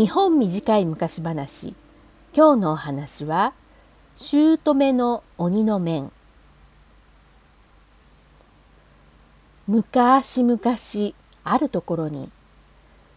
[0.00, 1.74] 日本短い昔話。
[2.34, 3.52] 今日のお話は
[4.14, 6.10] 姑の鬼の面。
[9.68, 10.58] 昔々
[11.44, 12.30] あるところに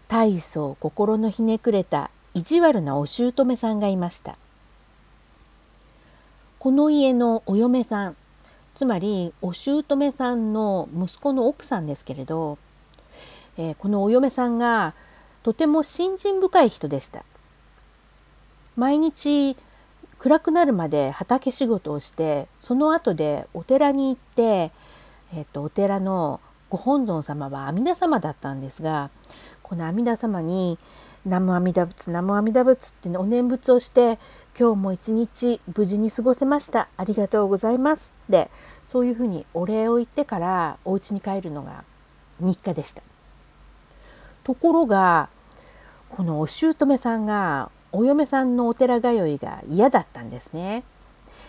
[0.10, 4.38] 大層心のひねくれた意地悪なお姑さんがいました。
[6.60, 8.18] この家のお嫁さん
[8.76, 12.58] つまりお姑さんの息子の奥さんですけれど、
[13.56, 14.94] えー、このお嫁さんが
[15.44, 17.24] とても信心深い人でした。
[18.76, 19.56] 毎日
[20.18, 24.72] 暗くなるまで畑仕事をしてその後でお寺に行って、
[25.36, 26.40] えーと、お寺の
[26.70, 29.12] ご本尊様は阿弥陀様だったんですが
[29.62, 30.80] この阿弥陀様に
[31.26, 34.18] 「南無阿弥陀仏南無阿弥陀仏」ってお念仏をして
[34.58, 36.88] 「今日も一日無事に過ごせました。
[36.98, 38.50] ありがとうございます」って
[38.86, 41.84] そういうふうにお礼を言ってからお家に帰るのが
[42.40, 43.04] 日課でした。
[44.44, 45.30] ところが
[46.16, 50.84] このお姑さんがお嫁さんのお寺通いが嫌だったんですね。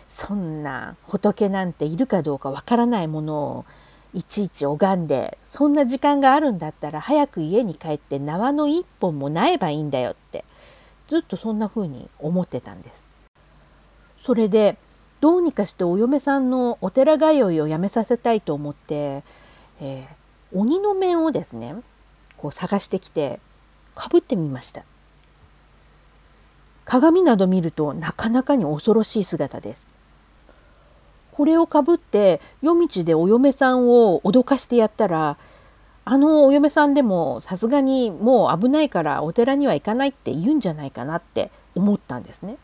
[0.08, 3.64] そんな仏なんているかどうかわからないものを
[4.14, 10.44] いちいち拝んでそんな時間があるんだったら早く家に帰って縄の一本もないばいいんだよって
[11.08, 13.04] ずっとそんな風に思ってたんです。
[14.22, 14.78] それで
[15.20, 19.24] どうにかしてお嫁さんのお寺通いをやめさせたいと思って、
[19.82, 21.74] えー、鬼の面をですね
[22.38, 23.40] こう探してきて
[23.94, 24.84] かぶってみました
[26.84, 29.88] 鏡など見るとなかなかに恐ろしい姿です
[31.32, 35.36] これをかぶって夜道でお嫁さんを脅かしてやったら
[36.04, 42.56] あのお嫁さんでもさすがにもう危ないからお寺には行かないって言うんじゃないかなって思ったんですね。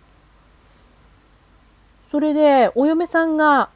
[2.11, 3.71] それでお嫁さんが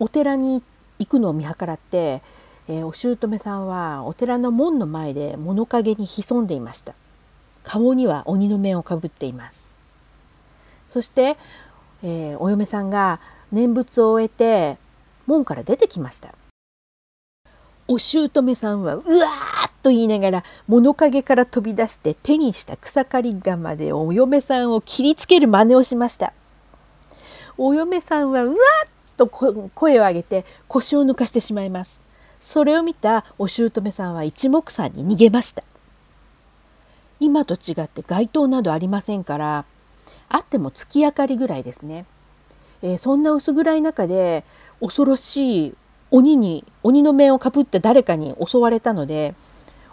[0.00, 0.62] お寺に
[0.98, 2.22] 行くのを見計らって
[2.68, 6.94] えー、お姑さんはお寺の門の前で物陰に潜んでいました。
[7.62, 9.72] 顔には鬼の面をかぶっています。
[10.88, 11.36] そして、
[12.02, 14.78] えー、お嫁さんが念仏を終えて
[15.26, 16.34] 門から出てきました。
[17.86, 26.32] お姑さんはうわーっと言いながら物陰から飛び出して手にした草刈り鎌でお嫁さんを切りつける真似をしました。
[27.58, 32.03] お嫁さんはうわーっと声を上げて腰を抜かしてしまいます。
[32.44, 35.64] それを見たお姑さんは一目散に逃げました。
[37.18, 39.64] 今と違って街灯などありませんから
[40.28, 42.04] あっても月明かりぐらいですね、
[42.82, 44.44] えー、そんな薄暗い中で
[44.80, 45.74] 恐ろしい
[46.10, 49.34] 鬼に鬼の面をかぶって誰かに襲われたので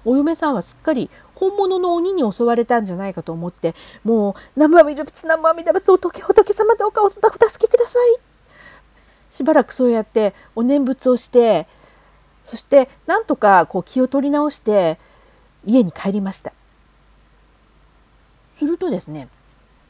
[0.03, 7.21] お嫁さんはすっかり本物の鬼に襲われたんじゃないかと思ってもう「南無阿弥陀仏南無阿弥陀仏仏仏様どうかお助
[7.59, 8.17] けください」
[9.31, 11.65] しばらくそうやってお念仏をして
[12.43, 14.97] そしてなんとかこう気を取り直して
[15.65, 16.53] 家に帰りました。
[18.57, 19.27] するとですね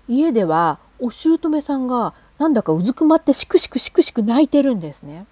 [0.08, 5.26] 家ではお姑さんがなんだかうずくまってしくしくしくしく泣いてるんですね。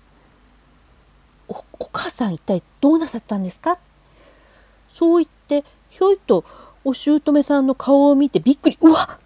[1.47, 3.79] おお母さん一体どうなさったんですか？
[4.89, 6.45] そう言ってひょいと
[6.83, 9.19] お姑さんの顔を見てびっくりうわ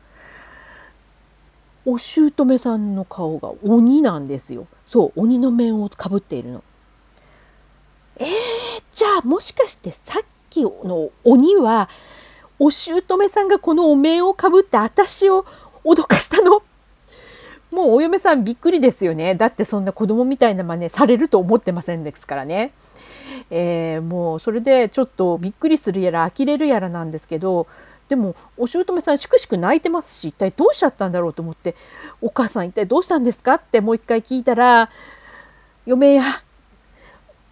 [1.85, 4.67] お姑さんの顔が鬼なんですよ。
[4.87, 6.63] そう鬼の面をかぶっているの。
[8.17, 8.27] えー、
[8.93, 11.89] じゃあもしかしてさっきの鬼は
[12.59, 15.45] お姑さんがこのお面をかぶって私を
[15.83, 16.61] 脅かしたの？
[17.71, 22.71] もうお嫁さんびっくりですよねだってそんな子供みたいな真似されると思ってませんですからね。
[23.49, 27.67] えー、もうそれでちょっとびっくりするやら呆れるやらなんですけど
[28.09, 31.75] でもお姑さんしくしく泣いてますし一体どうしちゃったんだろうと思って
[32.21, 34.89] 「お母さん一体どうしたんですか?」ってもう一回聞いたら
[35.85, 36.23] 「嫁や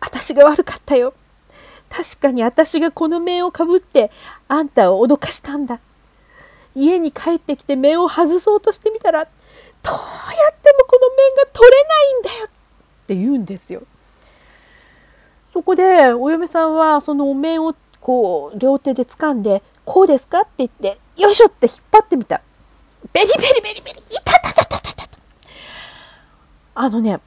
[0.01, 1.13] 私が悪かったよ。
[1.89, 4.11] 確かに私がこの面をかぶって
[4.47, 5.79] あんたを脅かしたんだ。
[6.75, 12.49] 家に帰ってきて面を外そうとしてみたらどうやってもこの面が取れないんだよっ
[13.07, 13.83] て言うんですよ。
[15.51, 22.41] そこでお嫁さんはそのお面をこう両手で掴んで「こうですか?」って言って「よいしょ!」って引っ張ってみた。
[23.11, 25.07] ベリベリベリベリいたたたたたた
[26.75, 27.19] あのね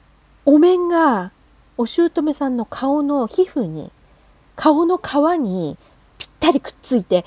[0.45, 1.31] お面が
[1.77, 3.91] お姑さんの顔の皮膚に
[4.55, 5.01] 顔の皮
[5.39, 5.77] に
[6.17, 7.25] ぴったりくっついて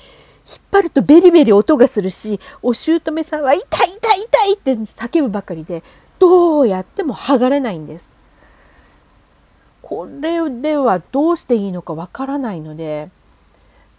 [0.49, 5.83] 引っ張るとベリベリ音がするしお姑さんは痛い痛い痛いって叫ぶばかりで
[6.17, 8.11] どうやっても剥がれないんです。
[9.81, 13.09] これではどうしていいのかわからないので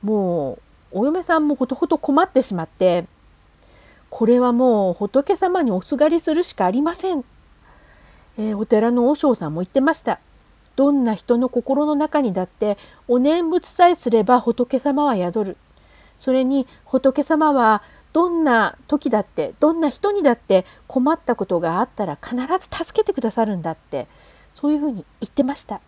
[0.03, 0.59] も
[0.93, 3.07] うお嫁さんもほとほと困ってしまって
[4.09, 7.25] これはもう仏様におすがりするしかありません。
[8.39, 10.21] えー、お寺の和尚さんも言ってました。
[10.81, 15.57] どんな人の心の中にだってお念仏さえすれば仏様は宿る。
[16.17, 17.83] それに仏様は
[18.15, 24.07] どんな時だってどんな人にだって困ったことがあったら必ず助けてくださるんだって
[24.55, 25.83] そういうふうに言ってました。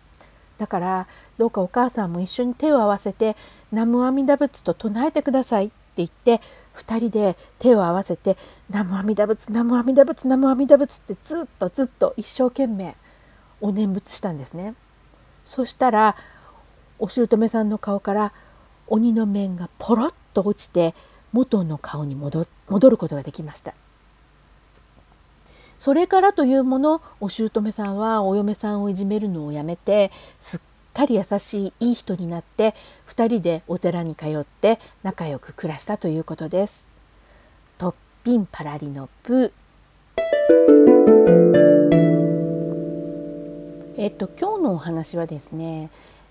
[0.59, 1.06] だから
[1.38, 3.35] どうかお母さんも一緒に手を合わせて
[3.73, 6.43] 「南無阿弥陀仏」と唱えてくださいって言って
[6.77, 8.37] 2人で手を合わせて
[8.69, 12.95] 「南無阿弥陀仏南無阿弥陀仏南無阿弥陀仏」ってずっとずっと一生懸命
[13.62, 14.75] お念仏したんですね。
[15.44, 16.17] そしたら
[16.99, 18.32] お姑さんの顔から
[18.87, 20.94] 鬼の面がポロッと落ちて
[21.32, 22.47] 元の顔に戻
[22.91, 23.75] ることができました
[25.79, 30.61] それからというものお姑さんはお嫁さんをいじめるのをやめてすっ
[30.94, 32.75] かり優しいいい人になって
[33.09, 36.87] 2人でお寺に通って仲良く暮らしたということです。
[37.79, 39.53] トッピンパラリのプ
[44.02, 45.88] えっと今日のお話はですね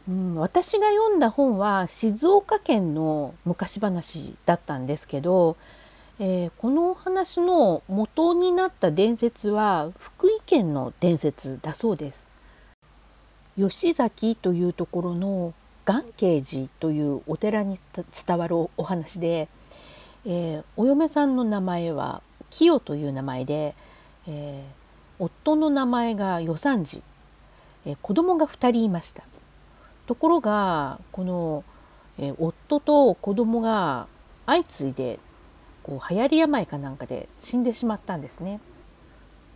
[0.10, 5.56] うん、私が読んだ本は静岡県の昔話だったんですけど、
[6.20, 12.28] えー、このお話の元になった伝説は福井県の伝説だそうです。
[13.56, 15.54] 吉崎というところの
[15.86, 17.80] 願慶寺というお寺に
[18.28, 19.48] 伝わるお話で、
[20.26, 23.76] えー、お嫁さんの名前は清という名前で、
[24.28, 27.02] えー、夫の名前が与三寺、
[27.86, 29.24] えー、子供が2人いました。
[30.08, 31.64] ところがこの、
[32.20, 34.08] えー、夫と子供が
[34.46, 35.20] 相次いで
[35.84, 38.60] こう流行り病かなんかで死んでしまったんですね。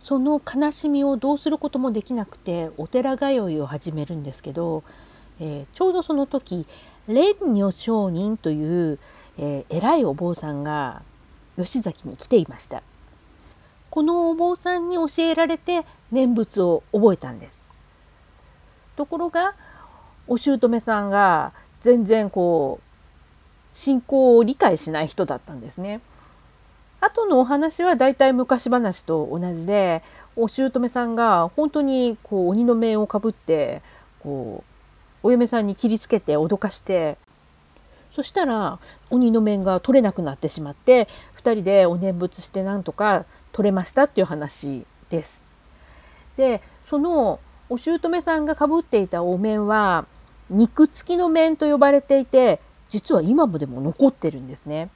[0.02, 4.84] その悲しみをどうすることもできなくてお寺通いを始めるんですけど、
[5.40, 6.66] えー、ちょうどその時
[7.08, 8.98] 蓮如上人という、
[9.38, 11.02] えー、偉いお坊さんが
[11.56, 12.82] 吉崎に来ていました。
[13.90, 17.55] このお坊さんに教えられて念仏を覚えたんです。
[18.96, 19.54] ところが
[20.26, 22.86] お姑さんが全然こう
[23.72, 26.00] 信仰を理解しない人だったんですね。
[27.00, 30.02] 後のお話はだいたい昔話と同じで
[30.34, 33.82] お姑さんが本当にこう鬼の面をかぶって
[34.20, 34.64] こ
[35.22, 37.18] うお嫁さんに切りつけて脅かして
[38.12, 38.78] そしたら
[39.10, 41.06] 鬼の面が取れなくなってしまって
[41.36, 45.44] 2人でお念仏してなんとか取れましたっていう話です。
[46.36, 50.06] でそのお姑さんがかぶっていたお面は
[50.48, 54.90] 肉付きの面と呼ばれていて実は今もでも残ってるんですね。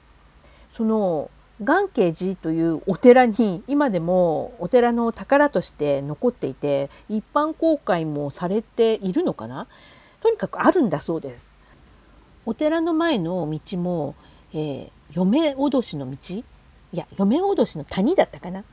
[0.73, 1.29] その
[1.61, 9.67] 願慶寺というお寺に今でもお寺の宝として残っていて一般公開もされているのかな？
[10.21, 11.57] とにかくあるんだそうです。
[12.45, 14.15] お寺の前の道も、
[14.53, 16.17] えー、嫁おどしの道？
[16.35, 16.43] い
[16.93, 18.63] や嫁おどしの谷だったかな？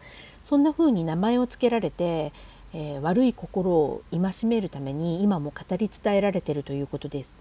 [0.45, 2.33] そんな風に名前を付けられて
[2.73, 7.37] えー、悪い心を戒めるために今も語り伝えられているということです。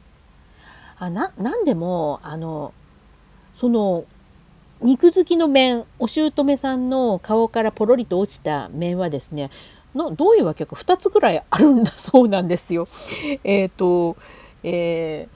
[0.99, 2.73] あな何でもあの
[3.55, 4.05] その
[4.81, 9.49] 肉付きの面お姑さんの顔からポロリと落ちた面はですね
[9.95, 12.87] のどういうわけか2つぐらいあるんだそうなんですよ。
[13.43, 14.15] えっ、ー、と、
[14.63, 15.27] え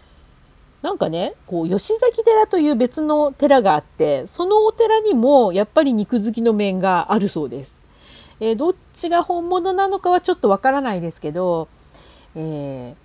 [0.82, 7.81] ー、なんかねこう吉崎寺という別の寺があってそのお寺にもやっぱり肉付きの面があるそうです。
[8.42, 11.70] えー、どっちが本物なのかはちょっとわからないですけど、
[12.36, 12.96] えー、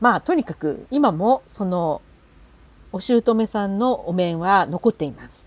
[0.00, 2.02] まあとにかく今もその
[2.90, 5.46] お姑さんのお面は残っています。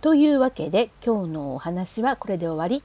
[0.00, 2.84] というわけで今日のお話はこれで終わり。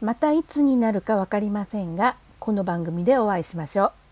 [0.00, 4.03] またいつになるか分かりませんがこの番組でお会いしましょう。